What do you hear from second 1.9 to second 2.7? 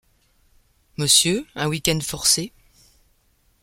forcé?